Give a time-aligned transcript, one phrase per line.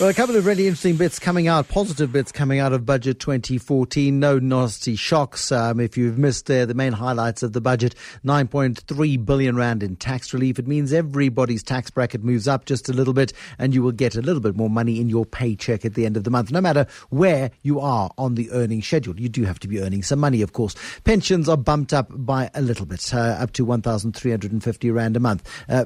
[0.00, 3.20] Well, a couple of really interesting bits coming out, positive bits coming out of budget
[3.20, 4.18] 2014.
[4.18, 5.52] No nasty shocks.
[5.52, 9.96] Um, if you've missed uh, the main highlights of the budget, 9.3 billion rand in
[9.96, 10.58] tax relief.
[10.58, 14.16] It means everybody's tax bracket moves up just a little bit, and you will get
[14.16, 16.62] a little bit more money in your paycheck at the end of the month, no
[16.62, 19.20] matter where you are on the earning schedule.
[19.20, 20.74] You do have to be earning some money, of course.
[21.04, 25.46] Pensions are bumped up by a little bit, uh, up to 1,350 rand a month.
[25.68, 25.84] Uh,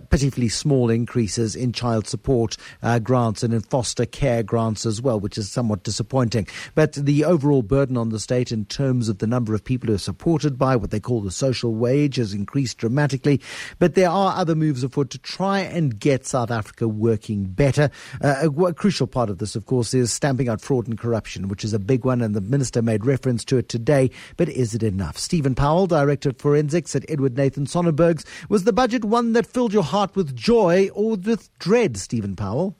[0.48, 5.38] small increases in child support uh, grants and in foster care grants as well, which
[5.38, 6.46] is somewhat disappointing.
[6.74, 9.94] But the overall burden on the state in terms of the number of people who
[9.94, 13.40] are supported by what they call the social wage has increased dramatically.
[13.78, 17.90] But there are other moves afoot to try and get South Africa working better.
[18.22, 21.48] Uh, a, a crucial part of this, of course, is stamping out fraud and corruption,
[21.48, 24.10] which is a big one, and the minister made reference to it today.
[24.36, 25.18] But is it enough?
[25.18, 29.72] Steven Powell, Director of Forensics at Edward Nathan Sonnenbergs, was the budget one that filled
[29.72, 32.76] your heart with joy or with dread, Steven Powell?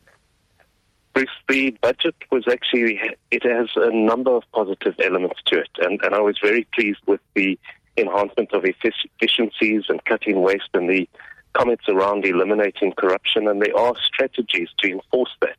[1.15, 3.01] Bruce, the budget was actually,
[3.31, 5.71] it has a number of positive elements to it.
[5.79, 7.57] And, and I was very pleased with the
[7.97, 11.09] enhancement of efficiencies and cutting waste and the
[11.53, 13.47] comments around eliminating corruption.
[13.47, 15.57] And there are strategies to enforce that.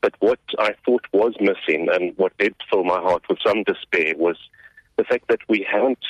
[0.00, 4.14] But what I thought was missing and what did fill my heart with some despair
[4.16, 4.36] was
[4.96, 6.04] the fact that we haven't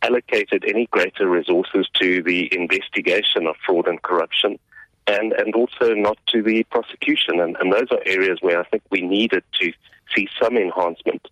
[0.00, 4.58] allocated any greater resources to the investigation of fraud and corruption
[5.06, 7.40] and, and also not to the prosecution.
[7.40, 9.72] And, and those are areas where I think we needed to
[10.14, 11.28] see some enhancement.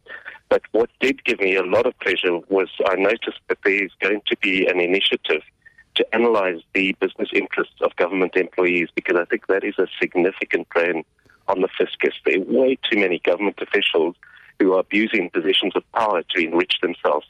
[0.49, 4.23] But what did give me a lot of pleasure was I noticed that there's going
[4.27, 5.43] to be an initiative
[5.95, 10.69] to analyze the business interests of government employees because I think that is a significant
[10.71, 11.05] drain
[11.49, 12.15] on the fiscus.
[12.25, 14.17] There are way too many government officials
[14.59, 17.27] who are abusing positions of power to enrich themselves.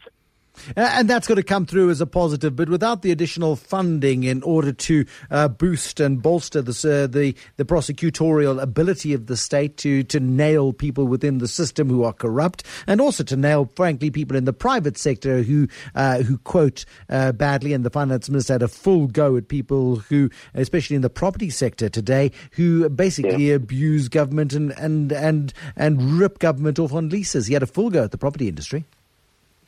[0.77, 4.43] And that's going to come through as a positive, but without the additional funding in
[4.43, 9.77] order to uh, boost and bolster the, uh, the the prosecutorial ability of the state
[9.79, 14.11] to to nail people within the system who are corrupt, and also to nail, frankly,
[14.11, 17.73] people in the private sector who uh, who quote uh, badly.
[17.73, 21.51] And the finance minister had a full go at people who, especially in the property
[21.51, 23.55] sector today, who basically yeah.
[23.55, 27.47] abuse government and and and and rip government off on leases.
[27.47, 28.85] He had a full go at the property industry.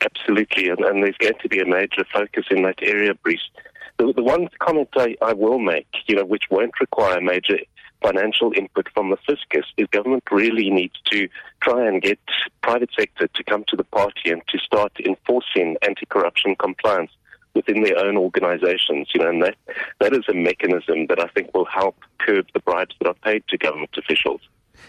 [0.03, 3.49] Absolutely, and, and, there's going to be a major focus in that area, Bruce.
[3.97, 7.59] The, the one comment I, I, will make, you know, which won't require major
[8.01, 11.29] financial input from the fiscus, is government really needs to
[11.61, 12.19] try and get
[12.61, 17.11] private sector to come to the party and to start enforcing anti-corruption compliance
[17.53, 19.55] within their own organizations, you know, and that,
[20.01, 23.43] that is a mechanism that I think will help curb the bribes that are paid
[23.49, 24.41] to government officials.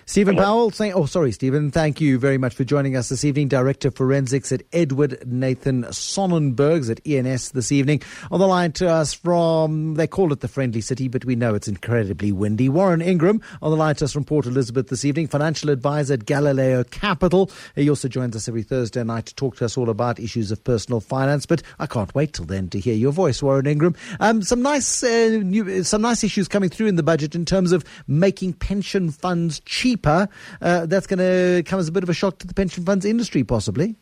[0.06, 1.70] Steven Powell, oh, sorry, Steven.
[1.70, 3.48] Thank you very much for joining us this evening.
[3.48, 8.02] Director of Forensics at Edward Nathan Sonnenbergs at ENS this evening.
[8.30, 11.54] On the line to us from, they call it the Friendly City, but we know
[11.54, 12.68] it's incredibly windy.
[12.68, 16.26] Warren Ingram on the line to us from Port Elizabeth this evening, financial advisor at
[16.26, 17.50] Galileo Capital.
[17.74, 20.62] He also joins us every Thursday night to talk to us all about issues of
[20.64, 21.46] personal finance.
[21.46, 23.96] But I can't wait till then to hear your voice, Warren Ingram.
[24.20, 27.72] Um, some nice, uh, new, some nice issues coming through in the budget in terms
[27.72, 30.28] of making pension funds cheap cheaper,
[30.62, 33.04] uh, that's going to come as a bit of a shock to the pension funds
[33.04, 33.96] industry, possibly.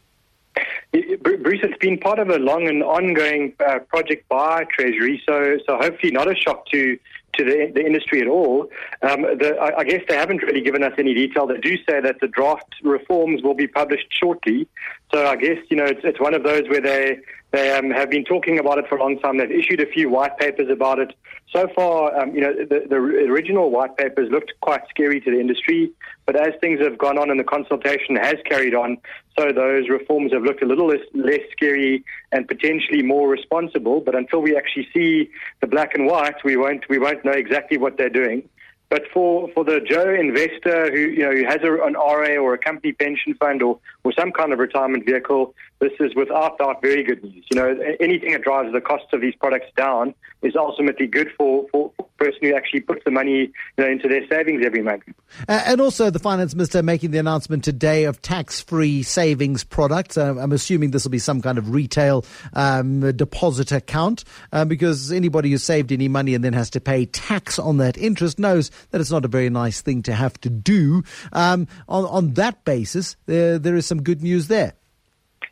[0.93, 5.79] Bruce, it's been part of a long and ongoing uh, project by Treasury, so so
[5.79, 6.99] hopefully not a shock to
[7.37, 8.69] to the, the industry at all.
[9.01, 11.47] Um, the, I, I, guess they haven't really given us any detail.
[11.47, 14.69] They do say that the draft reforms will be published shortly.
[15.15, 17.19] So I guess you know it's, it's one of those where they
[17.53, 19.39] they um, have been talking about it for a long time.
[19.39, 21.15] They've issued a few white papers about it.
[21.53, 25.39] So far, um, you know, the, the original white papers looked quite scary to the
[25.39, 25.93] industry,
[26.25, 28.97] but as things have gone on and the consultation has carried on,
[29.39, 34.01] so those reforms have looked a little less, less scary and potentially more responsible.
[34.01, 35.31] But until we actually see
[35.61, 38.49] the black and white, we won't we won't know exactly what they're doing.
[38.89, 42.55] But for, for the Joe investor who you know who has a, an RA or
[42.55, 46.81] a company pension fund or, or some kind of retirement vehicle, this is without doubt
[46.81, 47.45] very good news.
[47.51, 51.67] You know, anything that drives the costs of these products down is ultimately good for,
[51.73, 54.81] for, for the person who actually puts the money you know, into their savings every
[54.81, 55.03] month.
[55.49, 60.17] Uh, and also the finance minister making the announcement today of tax-free savings products.
[60.17, 65.11] Uh, I'm assuming this will be some kind of retail um, deposit account uh, because
[65.11, 68.71] anybody who saved any money and then has to pay tax on that interest knows
[68.93, 71.03] that it's not a very nice thing to have to do.
[71.33, 74.75] Um, on, on that basis, there, there is some good news there.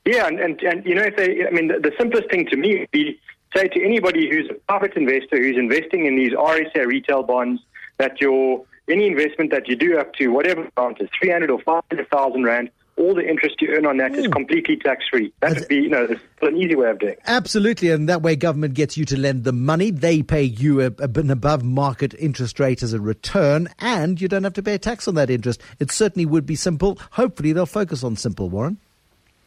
[0.04, 2.56] Yeah, and, and, and you know, if they, I mean, the, the simplest thing to
[2.56, 3.20] me would be
[3.54, 7.60] say to anybody who's a private investor who's investing in these RSA retail bonds
[7.98, 12.44] that your any investment that you do up to whatever amount is 300 or 500,000
[12.44, 12.70] rand
[13.00, 14.32] all the interest you earn on that is hmm.
[14.32, 15.32] completely tax free.
[15.40, 16.06] That would be, you know,
[16.42, 17.14] an easy way of doing.
[17.14, 17.20] it.
[17.26, 19.90] Absolutely, and that way government gets you to lend the money.
[19.90, 24.28] They pay you a, a, an above market interest rate as a return, and you
[24.28, 25.62] don't have to pay tax on that interest.
[25.78, 26.98] It certainly would be simple.
[27.12, 28.78] Hopefully, they'll focus on simple, Warren.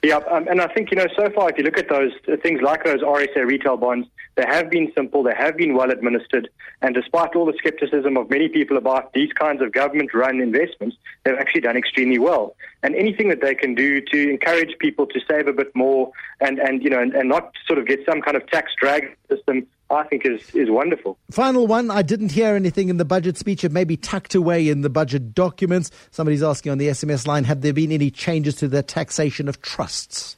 [0.04, 2.36] Yeah, um, and I think, you know, so far, if you look at those uh,
[2.36, 4.06] things like those RSA retail bonds,
[4.36, 6.50] they have been simple, they have been well administered,
[6.82, 10.98] and despite all the skepticism of many people about these kinds of government run investments,
[11.24, 12.54] they've actually done extremely well.
[12.84, 16.12] And anything that they can do to encourage people to save a bit more
[16.42, 19.16] and, and you know, and, and not sort of get some kind of tax drag
[19.30, 21.18] system I think is, is wonderful.
[21.32, 21.92] Final one.
[21.92, 23.64] I didn't hear anything in the budget speech.
[23.64, 25.92] It may be tucked away in the budget documents.
[26.12, 29.62] Somebody's asking on the SMS line, have there been any changes to the taxation of
[29.62, 30.38] trusts?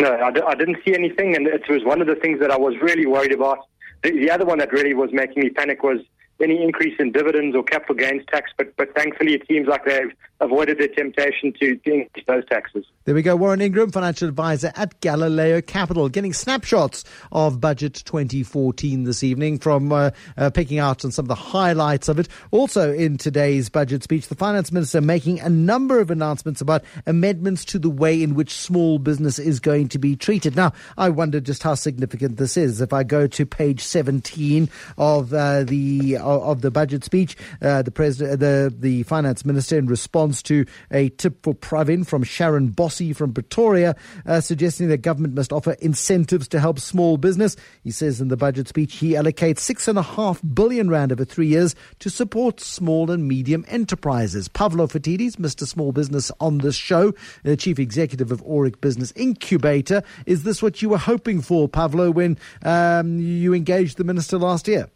[0.00, 2.50] No, I d- I didn't see anything, and it was one of the things that
[2.50, 3.58] I was really worried about.
[4.02, 6.00] The, the other one that really was making me panic was
[6.40, 10.12] any increase in dividends or capital gains tax, but, but thankfully it seems like they've
[10.40, 12.84] avoided the temptation to, increase those taxes.
[13.04, 13.36] There we go.
[13.36, 19.92] Warren Ingram, financial advisor at Galileo Capital, getting snapshots of budget 2014 this evening from
[19.92, 22.28] uh, uh, picking out on some of the highlights of it.
[22.50, 27.64] Also in today's budget speech, the finance minister making a number of announcements about amendments
[27.66, 30.56] to the way in which small business is going to be treated.
[30.56, 32.80] Now, I wonder just how significant this is.
[32.80, 37.90] If I go to page 17 of uh, the of the budget speech, uh, the
[37.90, 43.12] president, the the finance minister, in response to a tip for Pravin from Sharon Bossy
[43.12, 43.96] from Pretoria,
[44.26, 47.56] uh, suggesting that government must offer incentives to help small business.
[47.82, 51.24] He says in the budget speech he allocates six and a half billion rand over
[51.24, 54.48] three years to support small and medium enterprises.
[54.48, 55.66] Pavlo Phitidis, Mr.
[55.66, 60.02] Small Business on this show, the chief executive of Aurik Business Incubator.
[60.26, 64.68] Is this what you were hoping for, Pavlo, when um, you engaged the minister last
[64.68, 64.88] year?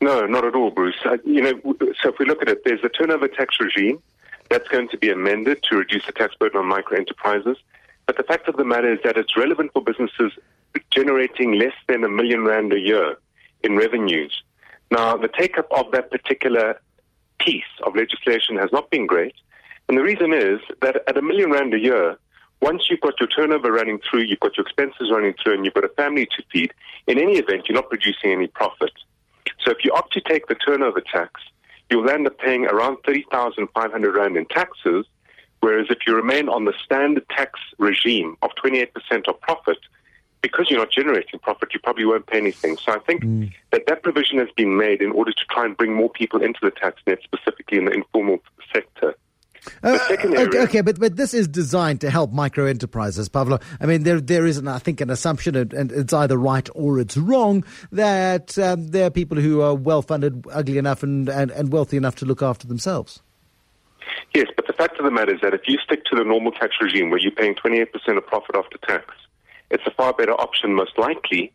[0.00, 0.96] No, not at all, Bruce.
[1.04, 1.52] Uh, you know,
[2.02, 4.00] so if we look at it, there's a turnover tax regime
[4.50, 7.56] that's going to be amended to reduce the tax burden on micro enterprises.
[8.06, 10.32] But the fact of the matter is that it's relevant for businesses
[10.90, 13.16] generating less than a million rand a year
[13.62, 14.42] in revenues.
[14.90, 16.80] Now, the take up of that particular
[17.38, 19.34] piece of legislation has not been great.
[19.88, 22.18] And the reason is that at a million rand a year,
[22.60, 25.74] once you've got your turnover running through, you've got your expenses running through, and you've
[25.74, 26.72] got a family to feed,
[27.06, 28.92] in any event, you're not producing any profit.
[29.64, 31.40] So if you opt to take the turnover tax,
[31.90, 35.06] you'll end up paying around 30,500 Rand in taxes,
[35.60, 38.88] whereas if you remain on the standard tax regime of 28%
[39.28, 39.78] of profit,
[40.42, 42.76] because you're not generating profit, you probably won't pay anything.
[42.78, 43.52] So I think mm.
[43.72, 46.60] that that provision has been made in order to try and bring more people into
[46.62, 48.38] the tax net, specifically in the informal
[48.72, 49.14] sector.
[49.82, 53.58] Uh, okay, okay, but but this is designed to help micro enterprises, Pavlo.
[53.80, 56.98] I mean, there there is, an, I think, an assumption, and it's either right or
[56.98, 61.50] it's wrong, that um, there are people who are well funded, ugly enough, and, and,
[61.50, 63.22] and wealthy enough to look after themselves.
[64.34, 66.52] Yes, but the fact of the matter is that if you stick to the normal
[66.52, 67.86] tax regime where you're paying 28%
[68.16, 69.14] of profit after tax,
[69.70, 71.52] it's a far better option, most likely,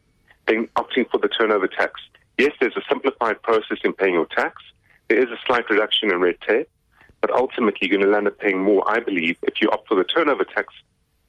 [0.48, 2.02] than opting for the turnover tax.
[2.38, 4.62] Yes, there's a simplified process in paying your tax.
[5.10, 6.70] There is a slight reduction in red tape
[7.22, 9.96] but ultimately you're going to land up paying more, I believe, if you opt for
[9.96, 10.74] the turnover tax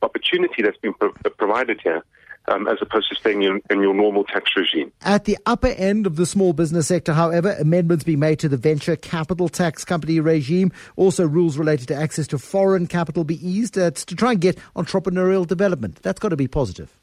[0.03, 2.03] opportunity that's been pro- provided here.
[2.49, 4.93] Um, as opposed to staying in, in, your normal tax regime.
[5.03, 8.57] At the upper end of the small business sector, however, amendments be made to the
[8.57, 10.71] venture capital tax company regime.
[10.95, 14.59] Also, rules related to access to foreign capital be eased uh, to try and get
[14.77, 15.97] entrepreneurial development.
[16.03, 16.97] That's got to be positive.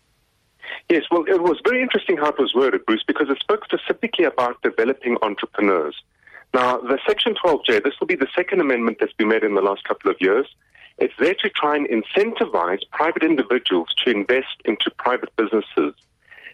[0.89, 4.25] Yes, well, it was very interesting how it was worded, Bruce, because it spoke specifically
[4.25, 6.01] about developing entrepreneurs.
[6.53, 9.61] Now, the Section 12J, this will be the second amendment that's been made in the
[9.61, 10.47] last couple of years.
[10.99, 15.95] It's there to try and incentivize private individuals to invest into private businesses.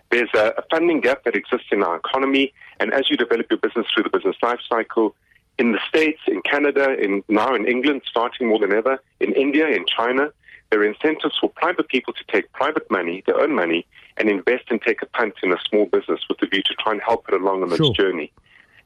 [0.10, 3.60] There's a, a funding gap that exists in our economy, and as you develop your
[3.60, 5.15] business through the business life cycle,
[5.58, 9.68] in the States, in Canada, in now in England, starting more than ever, in India,
[9.68, 10.32] in China,
[10.70, 14.65] there are incentives for private people to take private money, their own money, and invest
[14.70, 17.27] and take a punt in a small business with the view to try and help
[17.27, 17.88] it along on sure.
[17.88, 18.32] its journey.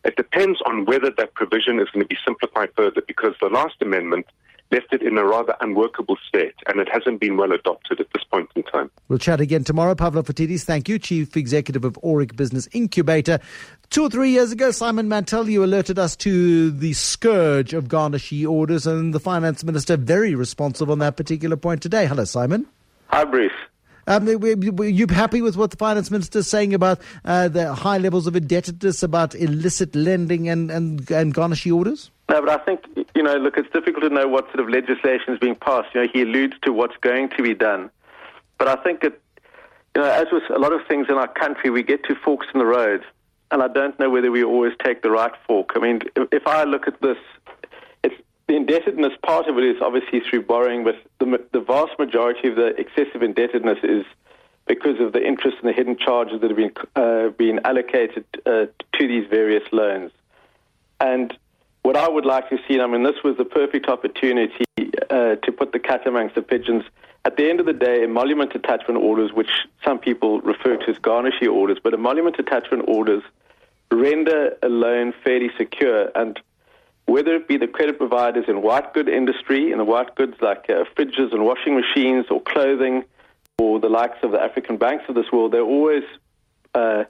[0.03, 3.75] It depends on whether that provision is going to be simplified further because the last
[3.81, 4.25] amendment
[4.71, 8.23] left it in a rather unworkable state and it hasn't been well adopted at this
[8.23, 8.89] point in time.
[9.07, 9.93] We'll chat again tomorrow.
[9.93, 13.39] Pavlo Phitidis, thank you, Chief Executive of Aurik Business Incubator.
[13.91, 18.47] Two or three years ago, Simon Mantell, you alerted us to the scourge of garnishee
[18.47, 22.07] orders and the Finance Minister very responsive on that particular point today.
[22.07, 22.65] Hello, Simon.
[23.09, 23.51] Hi, Bruce.
[24.07, 27.97] Um, were you happy with what the finance minister is saying about uh, the high
[27.97, 32.11] levels of indebtedness, about illicit lending and, and, and garnishee orders?
[32.29, 35.33] No, but I think, you know, look, it's difficult to know what sort of legislation
[35.33, 35.89] is being passed.
[35.93, 37.89] You know, he alludes to what's going to be done.
[38.57, 39.19] But I think that,
[39.95, 42.47] you know, as with a lot of things in our country, we get to forks
[42.53, 43.03] in the road.
[43.51, 45.71] And I don't know whether we always take the right fork.
[45.75, 47.17] I mean, if, I look at this,
[48.47, 52.55] the indebtedness part of it is obviously through borrowing, but the, the vast majority of
[52.55, 54.05] the excessive indebtedness is
[54.67, 58.65] because of the interest and the hidden charges that have been uh, been allocated uh,
[58.93, 60.11] to these various loans.
[60.99, 61.33] And
[61.83, 64.65] what I would like to see, I mean, this was the perfect opportunity
[65.09, 66.83] uh, to put the cat amongst the pigeons.
[67.25, 69.49] At the end of the day, emolument attachment orders, which
[69.83, 73.23] some people refer to as garnishee orders, but emolument attachment orders
[73.91, 76.09] render a loan fairly secure.
[76.15, 76.39] And
[77.05, 80.65] whether it be the credit providers in white good industry, in the white goods like
[80.69, 83.03] uh, fridges and washing machines or clothing,
[83.57, 86.03] or the likes of the African banks of this world, they always
[86.73, 87.03] uh,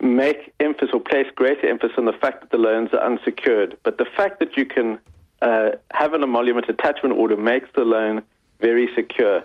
[0.00, 3.76] make emphasis or place greater emphasis on the fact that the loans are unsecured.
[3.82, 4.98] But the fact that you can
[5.42, 8.22] uh, have an emolument attachment order makes the loan
[8.60, 9.44] very secure.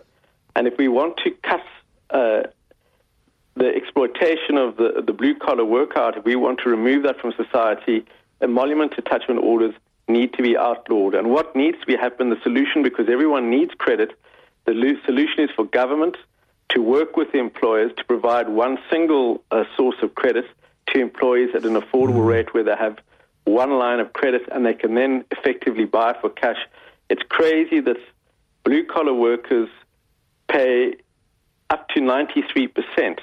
[0.55, 1.63] And if we want to cut
[2.09, 2.43] uh,
[3.55, 7.33] the exploitation of the, the blue collar workout, if we want to remove that from
[7.33, 8.05] society,
[8.41, 9.73] emolument attachment orders
[10.07, 11.15] need to be outlawed.
[11.15, 14.11] And what needs to be happen, the solution, because everyone needs credit,
[14.65, 14.73] the
[15.05, 16.17] solution is for government
[16.69, 20.45] to work with the employers to provide one single uh, source of credit
[20.87, 22.27] to employees at an affordable mm.
[22.27, 22.97] rate where they have
[23.45, 26.57] one line of credit and they can then effectively buy for cash.
[27.09, 27.97] It's crazy that
[28.63, 29.69] blue collar workers
[30.47, 30.95] pay
[31.69, 33.19] up to 93%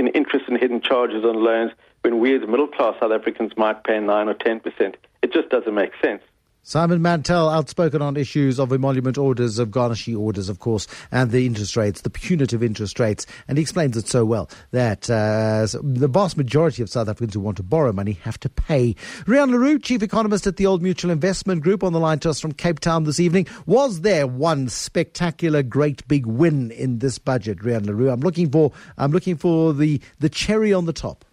[0.00, 3.84] in interest and hidden charges on loans when we as middle class South Africans might
[3.84, 4.94] pay 9 or 10%.
[5.22, 6.22] It just doesn't make sense.
[6.62, 11.46] Simon Mantell, outspoken on issues of emolument orders, of garnishee orders, of course, and the
[11.46, 13.26] interest rates, the punitive interest rates.
[13.48, 17.40] And he explains it so well that uh, the vast majority of South Africans who
[17.40, 18.94] want to borrow money have to pay.
[19.24, 22.30] Rian le Roux, chief economist at the Old Mutual Investment Group, on the line to
[22.30, 23.46] us from Cape Town this evening.
[23.66, 28.10] Was there one spectacular, great big win in this budget, Rian le Roux?
[28.10, 31.24] I'm looking for, I'm looking for the, the cherry on the top.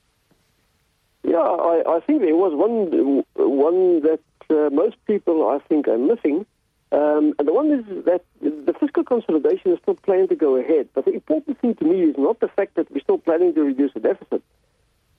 [1.23, 5.97] Yeah, I, I think there was one one that uh, most people, I think, are
[5.97, 6.45] missing.
[6.91, 10.87] Um, and the one is that the fiscal consolidation is still planned to go ahead.
[10.93, 13.63] But the important thing to me is not the fact that we're still planning to
[13.63, 14.41] reduce the deficit.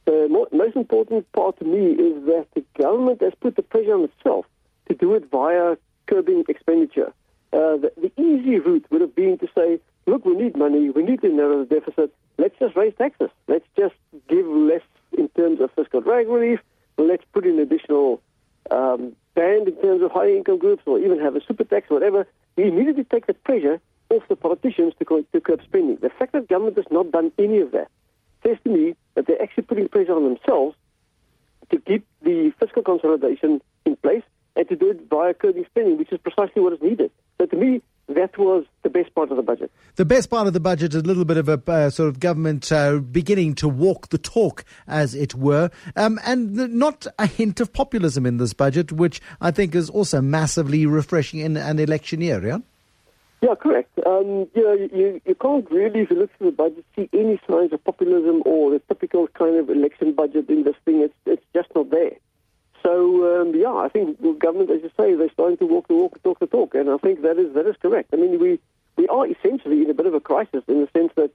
[0.06, 3.94] The more, most important part to me is that the government has put the pressure
[3.94, 4.46] on itself
[4.88, 7.12] to do it via curbing expenditure.
[7.52, 11.02] Uh, the, the easy route would have been to say, look, we need money, we
[11.02, 13.28] need to narrow the deficit, let's just raise taxes.
[13.46, 13.94] Let's just
[14.28, 14.82] give less
[15.16, 16.60] in terms of fiscal drag relief,
[16.96, 18.22] let's put in additional
[18.70, 21.94] um, band in terms of high income groups or even have a super tax, or
[21.94, 25.98] whatever, we immediately take the pressure off the politicians to, to curb spending.
[26.00, 27.88] The fact that government has not done any of that
[28.44, 30.76] says to me that they're actually putting pressure on themselves
[31.70, 34.22] to keep the fiscal consolidation in place
[34.56, 37.10] and to do it via curbing spending, which is precisely what is needed.
[37.38, 39.70] So to me, that was the best part of the budget.
[39.96, 42.20] The best part of the budget is a little bit of a uh, sort of
[42.20, 47.60] government uh, beginning to walk the talk, as it were, um, and not a hint
[47.60, 52.20] of populism in this budget, which I think is also massively refreshing in an election
[52.20, 52.44] year.
[52.46, 52.58] Yeah.
[53.40, 53.96] Yeah, correct.
[54.04, 57.40] Um, you know, you, you can't really, if you look through the budget, see any
[57.48, 61.02] signs of populism or the typical kind of election budget in this thing.
[61.02, 62.16] It's it's just not there.
[62.88, 65.94] So um, yeah, I think the government, as you say, they're starting to walk the
[65.94, 68.14] walk, talk the talk, and I think that is that is correct.
[68.14, 68.58] I mean, we
[68.96, 71.30] we are essentially in a bit of a crisis in the sense that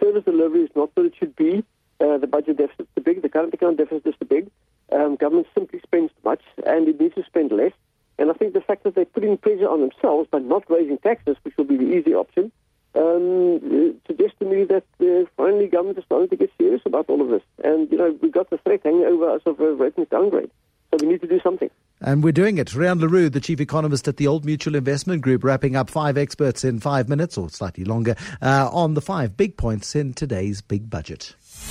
[0.00, 1.62] service delivery is not what it should be.
[2.00, 3.22] Uh, the budget deficit is too big.
[3.22, 4.50] The current account deficit is too big.
[4.90, 7.72] Um, government simply spends too much, and it needs to spend less.
[8.18, 11.36] And I think the fact that they're putting pressure on themselves by not raising taxes,
[11.44, 12.50] which will be the easy option,
[12.96, 17.20] um, suggests to me that uh, finally government is starting to get serious about all
[17.20, 17.42] of this.
[17.62, 20.50] And you know, we've got the threat hanging over us of a rating downgrade.
[20.96, 21.70] So we need to do something.
[22.00, 22.68] And we're doing it.
[22.68, 26.18] Rian le Roux, the chief economist at the Old Mutual Investment Group, wrapping up five
[26.18, 30.60] experts in five minutes or slightly longer uh, on the five big points in today's
[30.60, 31.34] big budget.